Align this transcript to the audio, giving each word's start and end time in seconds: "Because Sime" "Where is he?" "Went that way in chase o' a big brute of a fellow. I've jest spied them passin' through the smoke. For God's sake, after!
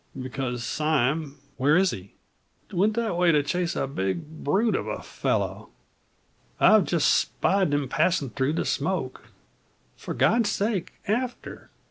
"Because 0.19 0.63
Sime" 0.63 1.35
"Where 1.57 1.77
is 1.77 1.91
he?" 1.91 2.15
"Went 2.73 2.95
that 2.95 3.15
way 3.15 3.29
in 3.29 3.43
chase 3.45 3.77
o' 3.77 3.83
a 3.83 3.87
big 3.87 4.43
brute 4.43 4.73
of 4.75 4.87
a 4.87 5.03
fellow. 5.03 5.69
I've 6.59 6.85
jest 6.85 7.07
spied 7.07 7.69
them 7.69 7.87
passin' 7.87 8.31
through 8.31 8.53
the 8.53 8.65
smoke. 8.65 9.25
For 9.97 10.15
God's 10.15 10.49
sake, 10.49 10.93
after! 11.07 11.69